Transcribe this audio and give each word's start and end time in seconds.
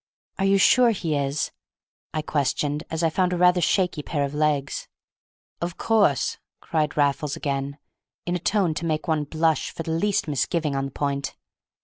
"Are 0.39 0.45
you 0.45 0.57
sure 0.57 0.89
he 0.89 1.15
is?" 1.15 1.51
I 2.11 2.23
questioned, 2.23 2.83
as 2.89 3.03
I 3.03 3.11
found 3.11 3.33
a 3.33 3.37
rather 3.37 3.61
shaky 3.61 4.01
pair 4.01 4.23
of 4.23 4.33
legs. 4.33 4.87
"Of 5.61 5.77
course!" 5.77 6.39
cried 6.59 6.97
Raffles 6.97 7.35
again, 7.35 7.77
in 8.25 8.33
the 8.33 8.39
tone 8.39 8.73
to 8.73 8.85
make 8.87 9.07
one 9.07 9.25
blush 9.25 9.69
for 9.69 9.83
the 9.83 9.91
least 9.91 10.27
misgiving 10.27 10.75
on 10.75 10.85
the 10.85 10.91
point. 10.91 11.35